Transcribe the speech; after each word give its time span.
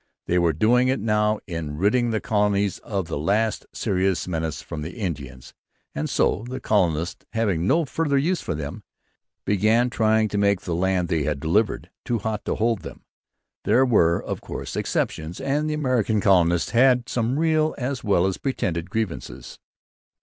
They 0.25 0.39
were 0.39 0.51
doing 0.51 0.87
it 0.87 0.99
now 0.99 1.39
in 1.45 1.77
ridding 1.77 2.09
the 2.09 2.19
colonies 2.19 2.79
of 2.79 3.07
the 3.07 3.19
last 3.19 3.67
serious 3.71 4.27
menace 4.27 4.59
from 4.63 4.81
the 4.81 4.95
Indians. 4.97 5.53
And 5.93 6.09
so 6.09 6.43
the 6.49 6.59
colonists, 6.59 7.23
having 7.33 7.67
no 7.67 7.85
further 7.85 8.17
use 8.17 8.41
for 8.41 8.55
them, 8.55 8.81
began 9.45 9.91
trying 9.91 10.27
to 10.29 10.39
make 10.39 10.61
the 10.61 10.73
land 10.73 11.07
they 11.07 11.21
had 11.25 11.39
delivered 11.39 11.91
too 12.03 12.17
hot 12.17 12.43
to 12.45 12.55
hold 12.55 12.79
them. 12.79 13.03
There 13.63 13.85
were, 13.85 14.19
of 14.23 14.41
course, 14.41 14.75
exceptions; 14.75 15.39
and 15.39 15.69
the 15.69 15.75
American 15.75 16.19
colonists 16.19 16.71
had 16.71 17.07
some 17.07 17.37
real 17.37 17.75
as 17.77 18.03
well 18.03 18.25
as 18.25 18.37
pretended 18.39 18.89
grievances. 18.89 19.59